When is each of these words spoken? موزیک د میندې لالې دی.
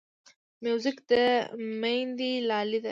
موزیک 0.63 0.97
د 1.09 1.11
میندې 1.81 2.31
لالې 2.49 2.77
دی. 2.77 2.79